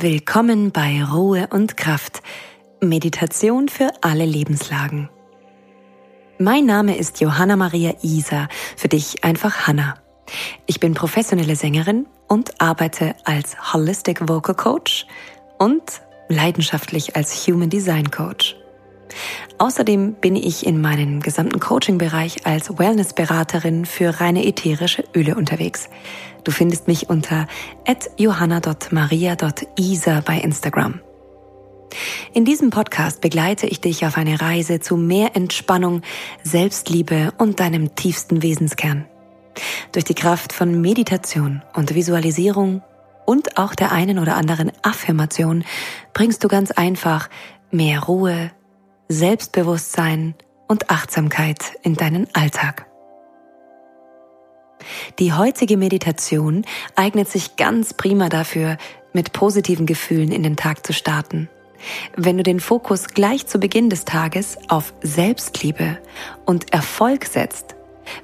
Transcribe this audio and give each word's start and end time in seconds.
Willkommen 0.00 0.70
bei 0.70 1.02
Ruhe 1.02 1.48
und 1.50 1.76
Kraft. 1.76 2.22
Meditation 2.80 3.68
für 3.68 3.90
alle 4.00 4.26
Lebenslagen. 4.26 5.08
Mein 6.38 6.66
Name 6.66 6.96
ist 6.96 7.20
Johanna 7.20 7.56
Maria 7.56 7.94
Isa, 8.02 8.46
für 8.76 8.86
dich 8.86 9.24
einfach 9.24 9.66
Hanna. 9.66 9.96
Ich 10.66 10.78
bin 10.78 10.94
professionelle 10.94 11.56
Sängerin 11.56 12.06
und 12.28 12.60
arbeite 12.60 13.16
als 13.24 13.74
Holistic 13.74 14.28
Vocal 14.28 14.54
Coach 14.54 15.04
und 15.58 15.82
leidenschaftlich 16.28 17.16
als 17.16 17.48
Human 17.48 17.68
Design 17.68 18.08
Coach. 18.12 18.54
Außerdem 19.58 20.14
bin 20.14 20.34
ich 20.36 20.66
in 20.66 20.80
meinem 20.80 21.20
gesamten 21.20 21.60
Coaching-Bereich 21.60 22.46
als 22.46 22.78
Wellness-Beraterin 22.78 23.84
für 23.86 24.20
reine 24.20 24.46
ätherische 24.46 25.04
Öle 25.14 25.34
unterwegs. 25.34 25.88
Du 26.44 26.52
findest 26.52 26.88
mich 26.88 27.08
unter 27.08 27.46
johanna.maria.isa 28.16 30.20
bei 30.20 30.38
Instagram. 30.38 31.00
In 32.32 32.44
diesem 32.44 32.70
Podcast 32.70 33.20
begleite 33.20 33.66
ich 33.66 33.80
dich 33.80 34.06
auf 34.06 34.16
eine 34.16 34.40
Reise 34.40 34.80
zu 34.80 34.96
mehr 34.96 35.34
Entspannung, 35.34 36.02
Selbstliebe 36.42 37.32
und 37.38 37.60
deinem 37.60 37.94
tiefsten 37.94 38.42
Wesenskern. 38.42 39.06
Durch 39.92 40.04
die 40.04 40.14
Kraft 40.14 40.52
von 40.52 40.80
Meditation 40.80 41.62
und 41.74 41.94
Visualisierung 41.94 42.82
und 43.26 43.58
auch 43.58 43.74
der 43.74 43.92
einen 43.92 44.18
oder 44.18 44.36
anderen 44.36 44.72
Affirmation 44.82 45.64
bringst 46.12 46.44
du 46.44 46.48
ganz 46.48 46.70
einfach 46.70 47.28
mehr 47.70 48.00
Ruhe, 48.00 48.50
Selbstbewusstsein 49.08 50.34
und 50.68 50.90
Achtsamkeit 50.90 51.78
in 51.82 51.94
deinen 51.94 52.28
Alltag. 52.34 52.86
Die 55.18 55.32
heutige 55.32 55.78
Meditation 55.78 56.66
eignet 56.94 57.28
sich 57.28 57.56
ganz 57.56 57.94
prima 57.94 58.28
dafür, 58.28 58.76
mit 59.14 59.32
positiven 59.32 59.86
Gefühlen 59.86 60.30
in 60.30 60.42
den 60.42 60.56
Tag 60.56 60.86
zu 60.86 60.92
starten. 60.92 61.48
Wenn 62.16 62.36
du 62.36 62.42
den 62.42 62.60
Fokus 62.60 63.08
gleich 63.08 63.46
zu 63.46 63.58
Beginn 63.58 63.88
des 63.88 64.04
Tages 64.04 64.58
auf 64.68 64.92
Selbstliebe 65.00 65.98
und 66.44 66.72
Erfolg 66.74 67.24
setzt, 67.24 67.76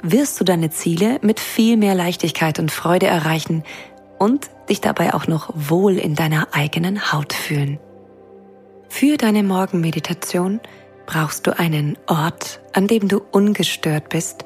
wirst 0.02 0.38
du 0.38 0.44
deine 0.44 0.70
Ziele 0.70 1.19
mit 1.22 1.41
viel 1.41 1.78
mehr 1.78 1.94
Leichtigkeit 1.94 2.58
und 2.58 2.70
Freude 2.70 3.06
erreichen 3.06 3.64
und 4.19 4.50
dich 4.69 4.82
dabei 4.82 5.14
auch 5.14 5.26
noch 5.28 5.50
wohl 5.54 5.96
in 5.96 6.14
deiner 6.14 6.48
eigenen 6.52 7.12
Haut 7.12 7.32
fühlen. 7.32 7.78
Für 8.97 9.17
deine 9.17 9.42
Morgenmeditation 9.42 10.61
brauchst 11.05 11.48
du 11.48 11.59
einen 11.59 11.98
Ort, 12.06 12.61
an 12.75 12.87
dem 12.87 13.09
du 13.09 13.23
ungestört 13.33 14.09
bist 14.09 14.45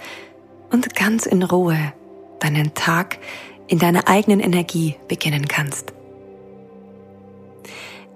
und 0.71 0.95
ganz 0.95 1.27
in 1.27 1.43
Ruhe 1.43 1.93
deinen 2.41 2.73
Tag 2.73 3.19
in 3.67 3.79
deiner 3.79 4.09
eigenen 4.09 4.41
Energie 4.41 4.97
beginnen 5.07 5.49
kannst. 5.49 5.93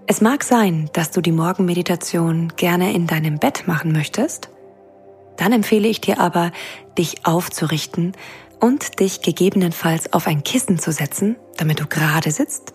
Es 0.07 0.23
mag 0.23 0.43
sein, 0.43 0.89
dass 0.95 1.11
du 1.11 1.21
die 1.21 1.33
Morgenmeditation 1.33 2.55
gerne 2.57 2.95
in 2.95 3.07
deinem 3.07 3.39
Bett 3.39 3.65
machen 3.67 3.93
möchtest. 3.93 4.49
Dann 5.37 5.53
empfehle 5.53 5.87
ich 5.87 6.01
dir 6.01 6.19
aber, 6.19 6.51
dich 6.97 7.27
aufzurichten 7.27 8.13
und 8.59 9.01
dich 9.01 9.21
gegebenenfalls 9.21 10.15
auf 10.15 10.27
ein 10.27 10.43
Kissen 10.43 10.79
zu 10.79 10.93
setzen, 10.93 11.37
damit 11.59 11.79
du 11.79 11.87
gerade 11.87 12.31
sitzt. 12.31 12.73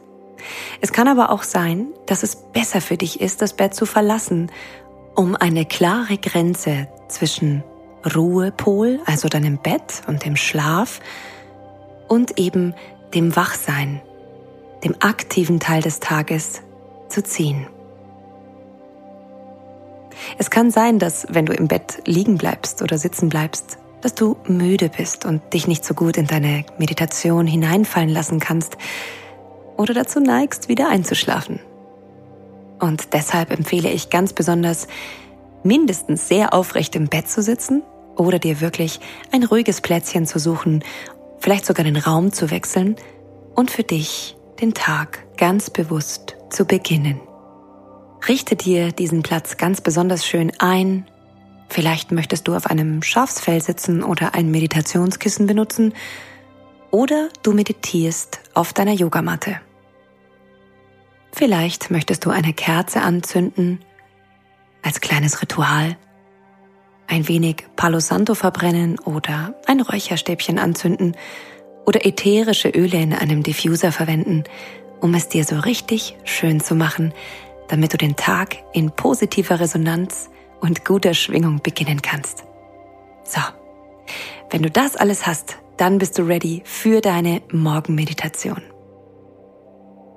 Es 0.81 0.91
kann 0.91 1.07
aber 1.07 1.31
auch 1.31 1.43
sein, 1.43 1.87
dass 2.05 2.23
es 2.23 2.35
besser 2.35 2.81
für 2.81 2.97
dich 2.97 3.21
ist, 3.21 3.41
das 3.41 3.53
Bett 3.53 3.73
zu 3.73 3.85
verlassen, 3.85 4.51
um 5.15 5.35
eine 5.35 5.65
klare 5.65 6.17
Grenze 6.17 6.87
zwischen 7.07 7.63
Ruhepol, 8.15 8.99
also 9.05 9.27
deinem 9.27 9.57
Bett 9.57 10.01
und 10.07 10.23
dem 10.25 10.35
Schlaf, 10.35 10.99
und 12.07 12.39
eben 12.39 12.73
dem 13.13 13.35
Wachsein, 13.35 14.01
dem 14.83 14.95
aktiven 14.99 15.59
Teil 15.59 15.81
des 15.81 15.99
Tages 15.99 16.61
zu 17.09 17.23
ziehen. 17.23 17.67
Es 20.37 20.49
kann 20.49 20.71
sein, 20.71 20.99
dass 20.99 21.27
wenn 21.29 21.45
du 21.45 21.53
im 21.53 21.67
Bett 21.67 22.01
liegen 22.05 22.37
bleibst 22.37 22.81
oder 22.81 22.97
sitzen 22.97 23.29
bleibst, 23.29 23.77
dass 24.01 24.13
du 24.13 24.37
müde 24.47 24.89
bist 24.89 25.25
und 25.25 25.53
dich 25.53 25.67
nicht 25.67 25.83
so 25.83 25.93
gut 25.93 26.17
in 26.17 26.27
deine 26.27 26.65
Meditation 26.77 27.47
hineinfallen 27.47 28.09
lassen 28.09 28.39
kannst 28.39 28.77
oder 29.77 29.93
dazu 29.93 30.19
neigst, 30.19 30.67
wieder 30.67 30.89
einzuschlafen. 30.89 31.59
Und 32.79 33.13
deshalb 33.13 33.51
empfehle 33.51 33.89
ich 33.89 34.09
ganz 34.09 34.33
besonders, 34.33 34.87
mindestens 35.63 36.27
sehr 36.27 36.53
aufrecht 36.53 36.95
im 36.95 37.07
Bett 37.07 37.29
zu 37.29 37.41
sitzen 37.41 37.83
oder 38.15 38.39
dir 38.39 38.61
wirklich 38.61 38.99
ein 39.31 39.43
ruhiges 39.43 39.81
Plätzchen 39.81 40.25
zu 40.25 40.39
suchen, 40.39 40.83
vielleicht 41.39 41.65
sogar 41.65 41.83
den 41.83 41.97
Raum 41.97 42.31
zu 42.31 42.51
wechseln 42.51 42.95
und 43.55 43.71
für 43.71 43.83
dich 43.83 44.35
den 44.61 44.73
Tag 44.73 45.25
ganz 45.37 45.69
bewusst 45.69 46.35
zu 46.49 46.65
beginnen. 46.65 47.19
Richte 48.27 48.55
dir 48.55 48.91
diesen 48.91 49.21
Platz 49.21 49.57
ganz 49.57 49.81
besonders 49.81 50.25
schön 50.25 50.51
ein. 50.59 51.05
Vielleicht 51.69 52.11
möchtest 52.11 52.47
du 52.47 52.55
auf 52.55 52.67
einem 52.67 53.03
Schafsfell 53.03 53.61
sitzen 53.61 54.03
oder 54.03 54.33
ein 54.33 54.49
Meditationskissen 54.49 55.45
benutzen 55.45 55.93
oder 56.89 57.29
du 57.43 57.53
meditierst 57.53 58.39
auf 58.53 58.73
deiner 58.73 58.93
Yogamatte. 58.93 59.59
Vielleicht 61.37 61.91
möchtest 61.91 62.25
du 62.25 62.31
eine 62.31 62.51
Kerze 62.51 63.01
anzünden 63.01 63.85
als 64.81 65.01
kleines 65.01 65.39
Ritual, 65.39 65.95
ein 67.05 67.27
wenig 67.27 67.63
Palo 67.75 67.99
Santo 67.99 68.33
verbrennen 68.33 68.97
oder 68.97 69.53
ein 69.67 69.79
Räucherstäbchen 69.79 70.57
anzünden 70.57 71.15
oder 71.85 72.07
ätherische 72.07 72.69
Öle 72.69 72.99
in 72.99 73.13
einem 73.13 73.43
Diffuser 73.43 73.91
verwenden, 73.91 74.45
um 74.99 75.13
es 75.13 75.29
dir 75.29 75.43
so 75.43 75.59
richtig 75.59 76.17
schön 76.23 76.59
zu 76.59 76.73
machen, 76.73 77.13
damit 77.67 77.93
du 77.93 77.97
den 77.97 78.15
Tag 78.15 78.57
in 78.73 78.89
positiver 78.89 79.59
Resonanz 79.59 80.31
und 80.59 80.85
guter 80.85 81.13
Schwingung 81.13 81.61
beginnen 81.61 82.01
kannst. 82.01 82.45
So, 83.23 83.41
wenn 84.49 84.63
du 84.63 84.71
das 84.71 84.95
alles 84.95 85.27
hast, 85.27 85.59
dann 85.77 85.99
bist 85.99 86.17
du 86.17 86.23
ready 86.23 86.63
für 86.65 86.99
deine 86.99 87.43
Morgenmeditation. 87.51 88.63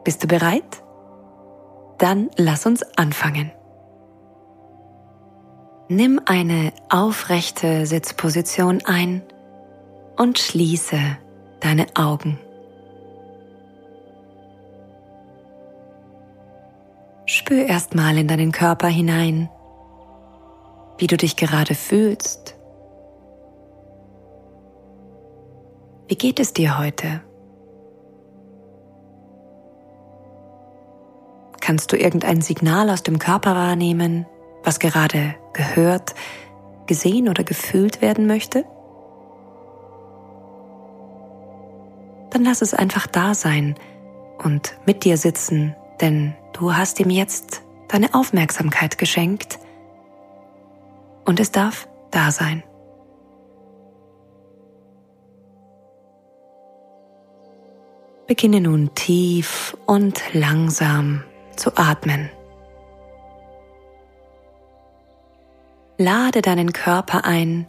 Bist 0.03 0.23
du 0.23 0.27
bereit? 0.27 0.83
Dann 2.01 2.31
lass 2.37 2.65
uns 2.65 2.83
anfangen. 2.97 3.53
Nimm 5.89 6.19
eine 6.25 6.73
aufrechte 6.89 7.85
Sitzposition 7.85 8.81
ein 8.87 9.21
und 10.17 10.39
schließe 10.39 10.99
deine 11.61 11.87
Augen. 11.95 12.39
Spür 17.27 17.67
erstmal 17.67 18.17
in 18.17 18.29
deinen 18.29 18.51
Körper 18.51 18.89
hinein, 18.89 19.51
wie 20.97 21.07
du 21.07 21.19
dich 21.19 21.37
gerade 21.37 21.75
fühlst. 21.75 22.57
Wie 26.09 26.17
geht 26.17 26.41
es 26.41 26.55
dir 26.55 26.79
heute? 26.79 27.21
Kannst 31.71 31.93
du 31.93 31.97
irgendein 31.97 32.41
Signal 32.41 32.91
aus 32.91 33.05
dem 33.05 33.21
Körper 33.21 33.55
wahrnehmen, 33.55 34.27
was 34.65 34.81
gerade 34.81 35.37
gehört, 35.53 36.17
gesehen 36.89 37.29
oder 37.29 37.45
gefühlt 37.45 38.03
werden 38.03 38.27
möchte? 38.27 38.65
Dann 42.31 42.43
lass 42.43 42.61
es 42.61 42.75
einfach 42.75 43.07
da 43.07 43.35
sein 43.35 43.77
und 44.43 44.81
mit 44.85 45.05
dir 45.05 45.17
sitzen, 45.17 45.77
denn 46.01 46.35
du 46.55 46.75
hast 46.75 46.99
ihm 46.99 47.09
jetzt 47.09 47.63
deine 47.87 48.15
Aufmerksamkeit 48.15 48.99
geschenkt 48.99 49.61
und 51.25 51.39
es 51.39 51.53
darf 51.53 51.87
da 52.11 52.33
sein. 52.33 52.65
Beginne 58.27 58.61
nun 58.61 58.93
tief 58.97 59.77
und 59.87 60.21
langsam 60.33 61.23
zu 61.61 61.77
atmen. 61.77 62.31
Lade 65.99 66.41
deinen 66.41 66.73
Körper 66.73 67.25
ein, 67.25 67.69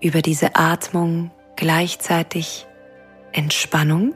über 0.00 0.20
diese 0.20 0.56
Atmung 0.56 1.30
gleichzeitig 1.54 2.66
Entspannung 3.30 4.14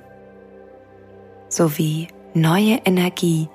sowie 1.49 2.09
neue 2.35 2.81
Energie 2.85 3.49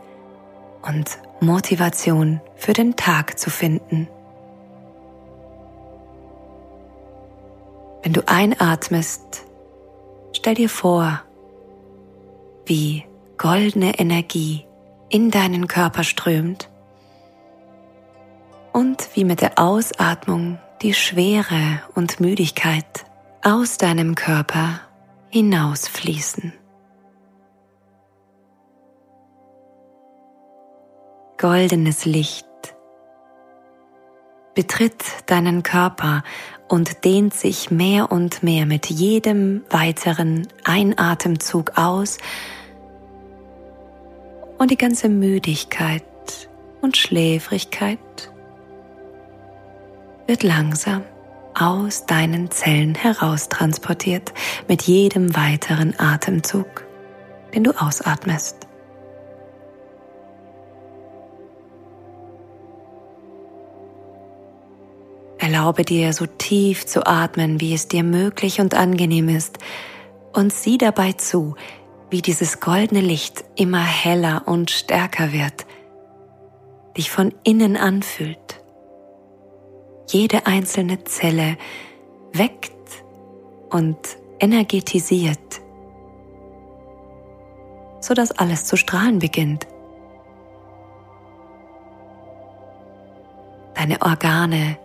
und 0.81 1.19
Motivation 1.41 2.39
für 2.55 2.71
den 2.71 2.95
Tag 2.95 3.37
zu 3.37 3.49
finden. 3.49 4.07
Wenn 8.03 8.13
du 8.13 8.21
einatmest, 8.27 9.45
stell 10.31 10.55
dir 10.55 10.69
vor, 10.69 11.21
wie 12.65 13.03
goldene 13.37 13.99
Energie 13.99 14.65
in 15.11 15.29
deinen 15.29 15.67
Körper 15.67 16.03
strömt 16.03 16.69
und 18.73 19.09
wie 19.13 19.25
mit 19.25 19.41
der 19.41 19.59
Ausatmung 19.59 20.57
die 20.81 20.93
Schwere 20.93 21.81
und 21.93 22.19
Müdigkeit 22.19 23.05
aus 23.43 23.77
deinem 23.77 24.15
Körper 24.15 24.79
hinausfließen. 25.29 26.53
goldenes 31.41 32.05
Licht 32.05 32.45
betritt 34.53 35.03
deinen 35.25 35.63
Körper 35.63 36.21
und 36.67 37.03
dehnt 37.03 37.33
sich 37.33 37.71
mehr 37.71 38.11
und 38.11 38.43
mehr 38.43 38.67
mit 38.67 38.91
jedem 38.91 39.63
weiteren 39.71 40.47
Einatemzug 40.65 41.79
aus 41.79 42.19
und 44.61 44.69
die 44.69 44.77
ganze 44.77 45.09
Müdigkeit 45.09 46.03
und 46.81 46.95
Schläfrigkeit 46.95 47.97
wird 50.27 50.43
langsam 50.43 51.01
aus 51.55 52.05
deinen 52.05 52.51
Zellen 52.51 52.93
heraustransportiert 52.93 54.31
mit 54.67 54.83
jedem 54.83 55.35
weiteren 55.35 55.99
Atemzug, 55.99 56.85
den 57.55 57.63
du 57.63 57.71
ausatmest. 57.71 58.67
Erlaube 65.39 65.83
dir 65.83 66.13
so 66.13 66.27
tief 66.27 66.85
zu 66.85 67.07
atmen, 67.07 67.59
wie 67.59 67.73
es 67.73 67.87
dir 67.87 68.03
möglich 68.03 68.61
und 68.61 68.75
angenehm 68.75 69.27
ist, 69.27 69.57
und 70.33 70.53
sieh 70.53 70.77
dabei 70.77 71.13
zu, 71.13 71.55
wie 72.11 72.21
dieses 72.21 72.59
goldene 72.59 72.99
Licht 72.99 73.45
immer 73.55 73.83
heller 73.83 74.43
und 74.45 74.69
stärker 74.69 75.31
wird, 75.31 75.65
dich 76.97 77.09
von 77.09 77.33
innen 77.43 77.77
anfühlt. 77.77 78.61
Jede 80.09 80.45
einzelne 80.45 81.05
Zelle 81.05 81.57
weckt 82.33 82.73
und 83.69 83.97
energetisiert, 84.41 85.61
sodass 88.01 88.31
alles 88.31 88.65
zu 88.65 88.75
strahlen 88.75 89.19
beginnt. 89.19 89.67
Deine 93.75 94.01
Organe, 94.01 94.77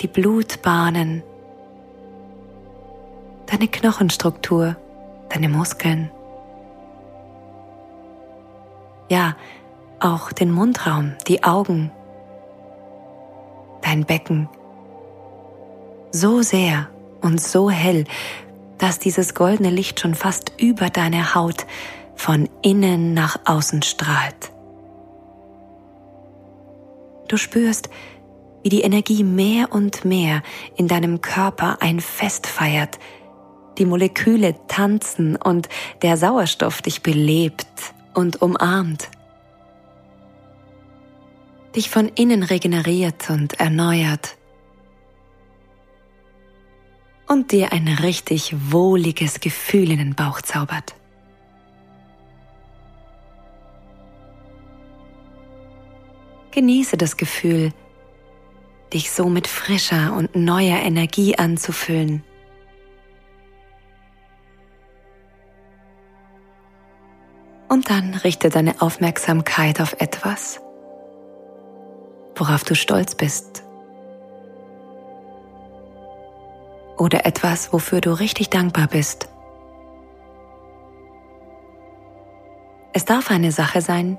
die 0.00 0.08
Blutbahnen, 0.08 1.22
deine 3.46 3.68
Knochenstruktur, 3.68 4.76
deine 5.32 5.48
Muskeln. 5.48 6.10
Ja, 9.08 9.36
auch 10.00 10.32
den 10.32 10.50
Mundraum, 10.50 11.12
die 11.28 11.44
Augen, 11.44 11.90
dein 13.82 14.04
Becken. 14.04 14.48
So 16.10 16.42
sehr 16.42 16.88
und 17.20 17.40
so 17.40 17.70
hell, 17.70 18.04
dass 18.78 18.98
dieses 18.98 19.34
goldene 19.34 19.70
Licht 19.70 20.00
schon 20.00 20.14
fast 20.14 20.52
über 20.58 20.90
deine 20.90 21.34
Haut 21.34 21.66
von 22.14 22.48
innen 22.62 23.14
nach 23.14 23.38
außen 23.44 23.82
strahlt. 23.82 24.50
Du 27.28 27.36
spürst, 27.36 27.88
wie 28.62 28.68
die 28.68 28.82
Energie 28.82 29.24
mehr 29.24 29.72
und 29.72 30.04
mehr 30.04 30.42
in 30.76 30.88
deinem 30.88 31.20
Körper 31.20 31.78
ein 31.80 32.00
Fest 32.00 32.46
feiert, 32.46 32.98
die 33.78 33.84
Moleküle 33.84 34.54
tanzen 34.68 35.36
und 35.36 35.68
der 36.02 36.16
Sauerstoff 36.16 36.82
dich 36.82 37.02
belebt 37.02 37.66
und 38.14 38.42
umarmt. 38.42 39.08
Dich 41.74 41.88
von 41.88 42.08
innen 42.08 42.42
regeneriert 42.42 43.30
und 43.30 43.58
erneuert. 43.58 44.36
Und 47.26 47.52
dir 47.52 47.72
ein 47.72 47.88
richtig 47.88 48.54
wohliges 48.70 49.40
Gefühl 49.40 49.90
in 49.90 49.98
den 49.98 50.14
Bauch 50.14 50.42
zaubert. 50.42 50.94
Genieße 56.50 56.98
das 56.98 57.16
Gefühl, 57.16 57.72
dich 58.92 59.10
so 59.10 59.30
mit 59.30 59.46
frischer 59.46 60.14
und 60.14 60.36
neuer 60.36 60.78
Energie 60.80 61.38
anzufüllen. 61.38 62.22
Und 67.72 67.88
dann 67.88 68.12
richte 68.12 68.50
deine 68.50 68.82
Aufmerksamkeit 68.82 69.80
auf 69.80 69.96
etwas, 69.98 70.60
worauf 72.36 72.64
du 72.64 72.74
stolz 72.74 73.14
bist. 73.14 73.62
Oder 76.98 77.24
etwas, 77.24 77.72
wofür 77.72 78.02
du 78.02 78.12
richtig 78.12 78.50
dankbar 78.50 78.88
bist. 78.88 79.26
Es 82.92 83.06
darf 83.06 83.30
eine 83.30 83.52
Sache 83.52 83.80
sein, 83.80 84.18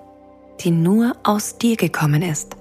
die 0.62 0.72
nur 0.72 1.16
aus 1.22 1.60
dir 1.60 1.76
gekommen 1.76 2.24
ist. 2.24 2.58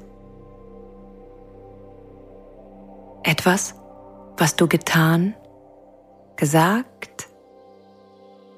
Etwas, 3.23 3.77
was 4.37 4.57
du 4.57 4.69
getan, 4.69 5.35
gesagt 6.37 7.29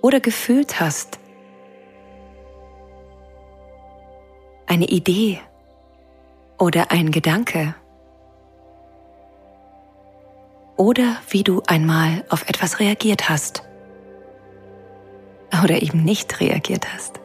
oder 0.03 0.19
gefühlt 0.19 0.81
hast. 0.81 1.21
Eine 4.75 4.87
Idee 4.87 5.39
oder 6.59 6.91
ein 6.91 7.13
Gedanke. 7.13 7.77
Oder 10.77 11.19
wie 11.29 11.45
du 11.45 11.63
einmal 11.69 12.25
auf 12.29 12.49
etwas 12.49 12.81
reagiert 12.81 13.29
hast. 13.29 13.63
Oder 15.63 15.81
eben 15.81 16.03
nicht 16.03 16.41
reagiert 16.41 16.93
hast. 16.93 17.21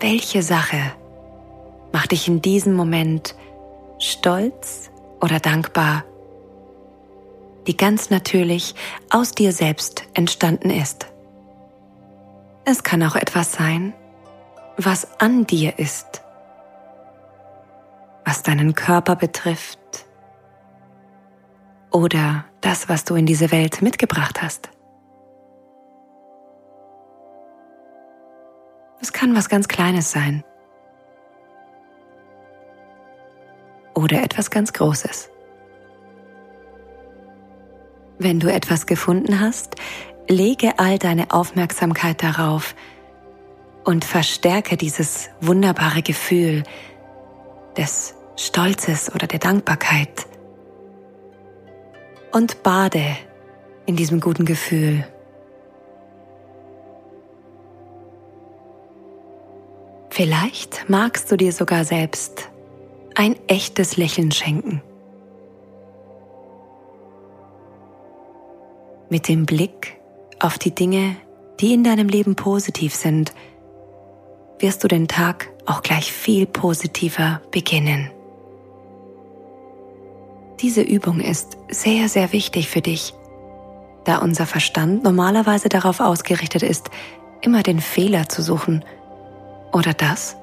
Welche 0.00 0.42
Sache 0.42 0.90
Mach 1.92 2.08
dich 2.08 2.26
in 2.26 2.42
diesem 2.42 2.74
Moment 2.74 3.36
stolz 4.00 4.90
oder 5.20 5.38
dankbar, 5.38 6.02
die 7.68 7.76
ganz 7.76 8.10
natürlich 8.10 8.74
aus 9.10 9.30
dir 9.30 9.52
selbst 9.52 10.02
entstanden 10.12 10.70
ist. 10.70 11.06
Es 12.70 12.82
kann 12.82 13.02
auch 13.02 13.16
etwas 13.16 13.52
sein, 13.52 13.94
was 14.76 15.18
an 15.22 15.46
dir 15.46 15.78
ist, 15.78 16.22
was 18.26 18.42
deinen 18.42 18.74
Körper 18.74 19.16
betrifft 19.16 19.78
oder 21.90 22.44
das, 22.60 22.90
was 22.90 23.06
du 23.06 23.14
in 23.14 23.24
diese 23.24 23.50
Welt 23.52 23.80
mitgebracht 23.80 24.42
hast. 24.42 24.68
Es 29.00 29.14
kann 29.14 29.34
was 29.34 29.48
ganz 29.48 29.68
Kleines 29.68 30.12
sein. 30.12 30.44
oder 33.94 34.22
etwas 34.22 34.50
ganz 34.50 34.72
Großes. 34.72 35.28
Wenn 38.20 38.38
du 38.38 38.52
etwas 38.52 38.86
gefunden 38.86 39.40
hast, 39.40 39.74
lege 40.28 40.78
all 40.78 40.98
deine 40.98 41.30
Aufmerksamkeit 41.30 42.22
darauf 42.22 42.74
und 43.84 44.04
verstärke 44.04 44.76
dieses 44.76 45.30
wunderbare 45.40 46.02
Gefühl 46.02 46.62
des 47.76 48.14
Stolzes 48.36 49.12
oder 49.14 49.26
der 49.26 49.38
Dankbarkeit 49.38 50.26
und 52.32 52.62
bade 52.62 53.16
in 53.86 53.96
diesem 53.96 54.20
guten 54.20 54.44
Gefühl. 54.44 55.06
Vielleicht 60.10 60.88
magst 60.88 61.30
du 61.30 61.36
dir 61.36 61.52
sogar 61.52 61.84
selbst 61.84 62.50
ein 63.14 63.36
echtes 63.46 63.96
Lächeln 63.96 64.30
schenken. 64.32 64.82
Mit 69.08 69.28
dem 69.28 69.46
Blick 69.46 69.97
auf 70.40 70.58
die 70.58 70.74
Dinge, 70.74 71.16
die 71.60 71.74
in 71.74 71.84
deinem 71.84 72.08
Leben 72.08 72.36
positiv 72.36 72.94
sind, 72.94 73.32
wirst 74.58 74.82
du 74.84 74.88
den 74.88 75.08
Tag 75.08 75.50
auch 75.66 75.82
gleich 75.82 76.12
viel 76.12 76.46
positiver 76.46 77.40
beginnen. 77.50 78.10
Diese 80.60 80.82
Übung 80.82 81.20
ist 81.20 81.56
sehr, 81.70 82.08
sehr 82.08 82.32
wichtig 82.32 82.68
für 82.68 82.80
dich, 82.80 83.14
da 84.04 84.18
unser 84.18 84.46
Verstand 84.46 85.04
normalerweise 85.04 85.68
darauf 85.68 86.00
ausgerichtet 86.00 86.62
ist, 86.62 86.90
immer 87.40 87.62
den 87.62 87.80
Fehler 87.80 88.28
zu 88.28 88.42
suchen 88.42 88.84
oder 89.72 89.92
das, 89.92 90.36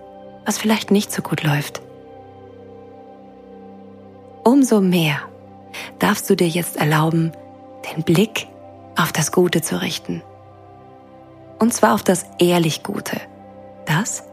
was 0.46 0.58
vielleicht 0.58 0.92
nicht 0.92 1.12
so 1.12 1.22
gut 1.22 1.44
läuft. 1.44 1.82
Umso 4.44 4.80
mehr 4.80 5.20
darfst 6.00 6.30
du 6.30 6.36
dir 6.36 6.48
jetzt 6.48 6.78
erlauben, 6.78 7.32
den 7.92 8.04
Blick 8.04 8.48
auf 8.96 9.12
das 9.12 9.32
Gute 9.32 9.62
zu 9.62 9.82
richten. 9.82 10.22
Und 11.60 11.74
zwar 11.74 11.94
auf 11.94 12.04
das 12.04 12.26
ehrlich 12.40 12.84
Gute. 12.84 13.20
Das, 13.86 14.24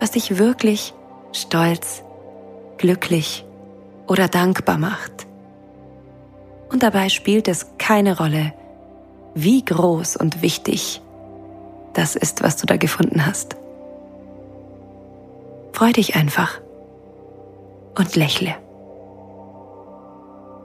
was 0.00 0.12
dich 0.12 0.38
wirklich 0.38 0.94
stolz, 1.32 2.02
glücklich 2.78 3.44
oder 4.06 4.28
dankbar 4.28 4.78
macht. 4.78 5.26
Und 6.70 6.82
dabei 6.82 7.08
spielt 7.08 7.48
es 7.48 7.66
keine 7.78 8.16
Rolle, 8.16 8.52
wie 9.34 9.64
groß 9.64 10.16
und 10.16 10.42
wichtig 10.42 11.02
das 11.92 12.16
ist, 12.16 12.42
was 12.42 12.56
du 12.56 12.66
da 12.66 12.76
gefunden 12.76 13.26
hast. 13.26 13.56
Freu 15.72 15.92
dich 15.92 16.16
einfach 16.16 16.60
und 17.96 18.16
lächle. 18.16 18.54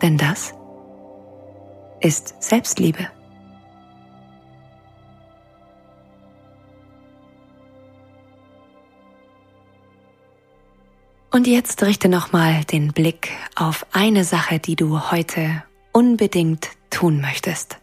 Denn 0.02 0.18
das 0.18 0.54
ist 2.00 2.42
Selbstliebe. 2.42 3.08
Und 11.38 11.46
jetzt 11.46 11.84
richte 11.84 12.10
nochmal 12.10 12.64
den 12.64 12.94
Blick 12.94 13.30
auf 13.54 13.86
eine 13.92 14.24
Sache, 14.24 14.58
die 14.58 14.76
du 14.76 15.12
heute 15.12 15.62
unbedingt 15.92 16.70
tun 16.90 17.22
möchtest. 17.22 17.78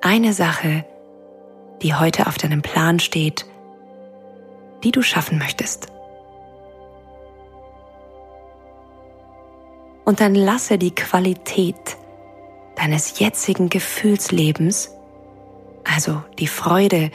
Eine 0.00 0.32
Sache, 0.32 0.84
die 1.82 1.94
heute 1.94 2.26
auf 2.26 2.36
deinem 2.36 2.62
Plan 2.62 2.98
steht, 2.98 3.46
die 4.82 4.90
du 4.90 5.02
schaffen 5.02 5.38
möchtest. 5.38 5.86
Und 10.04 10.18
dann 10.18 10.34
lasse 10.34 10.78
die 10.78 10.96
Qualität 10.96 11.96
deines 12.74 13.20
jetzigen 13.20 13.68
Gefühlslebens, 13.68 14.90
also 15.84 16.24
die 16.40 16.48
Freude, 16.48 17.12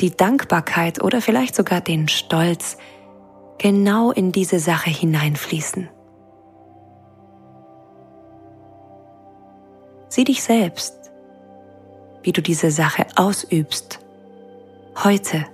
die 0.00 0.16
Dankbarkeit 0.16 1.02
oder 1.02 1.20
vielleicht 1.20 1.54
sogar 1.54 1.80
den 1.80 2.08
Stolz 2.08 2.76
genau 3.58 4.10
in 4.10 4.32
diese 4.32 4.58
Sache 4.58 4.90
hineinfließen. 4.90 5.88
Sieh 10.08 10.24
dich 10.24 10.42
selbst, 10.42 10.94
wie 12.22 12.32
du 12.32 12.42
diese 12.42 12.70
Sache 12.70 13.06
ausübst, 13.16 14.00
heute, 15.02 15.46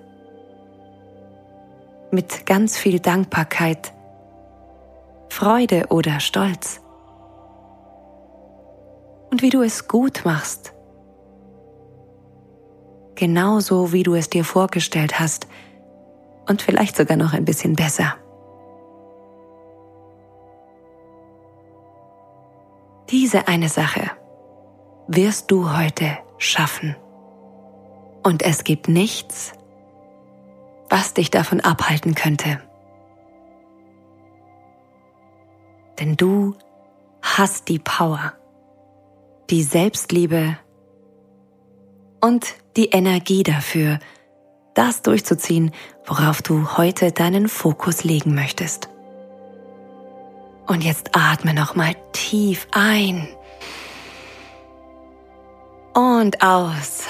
mit 2.10 2.46
ganz 2.46 2.76
viel 2.76 3.00
Dankbarkeit, 3.00 3.92
Freude 5.28 5.86
oder 5.90 6.20
Stolz. 6.20 6.80
Und 9.30 9.42
wie 9.42 9.50
du 9.50 9.62
es 9.62 9.86
gut 9.86 10.22
machst, 10.24 10.72
genauso 13.18 13.92
wie 13.92 14.04
du 14.04 14.14
es 14.14 14.30
dir 14.30 14.44
vorgestellt 14.44 15.18
hast 15.18 15.48
und 16.46 16.62
vielleicht 16.62 16.96
sogar 16.96 17.16
noch 17.16 17.32
ein 17.32 17.44
bisschen 17.44 17.74
besser. 17.74 18.14
Diese 23.10 23.48
eine 23.48 23.68
Sache 23.68 24.12
wirst 25.08 25.50
du 25.50 25.76
heute 25.76 26.18
schaffen. 26.36 26.94
Und 28.22 28.42
es 28.42 28.62
gibt 28.62 28.86
nichts, 28.88 29.52
was 30.88 31.12
dich 31.14 31.30
davon 31.30 31.60
abhalten 31.60 32.14
könnte. 32.14 32.60
Denn 35.98 36.16
du 36.16 36.54
hast 37.20 37.68
die 37.68 37.80
Power, 37.80 38.34
die 39.50 39.64
Selbstliebe 39.64 40.56
und 42.20 42.54
die 42.76 42.90
Energie 42.90 43.42
dafür, 43.42 43.98
das 44.74 45.02
durchzuziehen, 45.02 45.72
worauf 46.06 46.42
du 46.42 46.76
heute 46.76 47.12
deinen 47.12 47.48
Fokus 47.48 48.04
legen 48.04 48.34
möchtest. 48.34 48.88
Und 50.66 50.84
jetzt 50.84 51.16
atme 51.16 51.54
nochmal 51.54 51.96
tief 52.12 52.68
ein 52.72 53.28
und 55.94 56.42
aus. 56.42 57.04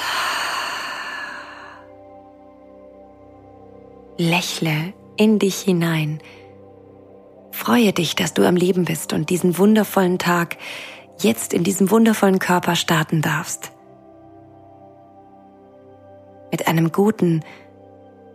Lächle 4.17 4.95
in 5.17 5.38
dich 5.38 5.59
hinein. 5.61 6.21
Freue 7.50 7.93
dich, 7.93 8.15
dass 8.15 8.35
du 8.35 8.47
am 8.47 8.57
Leben 8.57 8.85
bist 8.85 9.12
und 9.12 9.31
diesen 9.31 9.59
wundervollen 9.59 10.19
Tag 10.19 10.57
jetzt 11.21 11.53
in 11.53 11.65
diesem 11.65 11.91
wundervollen 11.91 12.38
Körper 12.38 12.77
starten 12.77 13.21
darfst 13.21 13.73
mit 16.50 16.69
einem 16.69 16.93
guten 16.93 17.43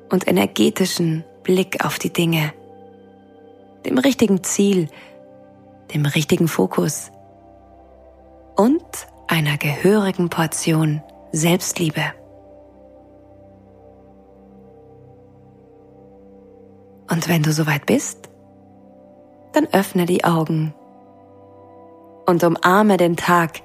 und 0.09 0.27
energetischen 0.27 1.23
Blick 1.43 1.83
auf 1.83 1.99
die 1.99 2.11
Dinge, 2.11 2.53
dem 3.85 3.97
richtigen 3.97 4.43
Ziel, 4.43 4.87
dem 5.93 6.05
richtigen 6.05 6.47
Fokus 6.47 7.11
und 8.55 8.83
einer 9.27 9.57
gehörigen 9.57 10.29
Portion 10.29 11.01
Selbstliebe. 11.31 12.13
Und 17.09 17.27
wenn 17.27 17.43
du 17.43 17.51
soweit 17.51 17.85
bist, 17.85 18.29
dann 19.51 19.67
öffne 19.71 20.05
die 20.05 20.23
Augen 20.23 20.73
und 22.25 22.43
umarme 22.43 22.97
den 22.97 23.17
Tag, 23.17 23.61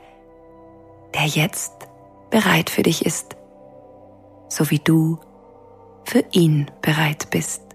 der 1.15 1.25
jetzt 1.25 1.73
bereit 2.31 2.69
für 2.69 2.83
dich 2.83 3.07
ist 3.07 3.38
so 4.49 4.71
wie 4.71 4.79
du 4.79 5.19
für 6.05 6.25
ihn 6.33 6.71
bereit 6.83 7.29
bist. 7.31 7.68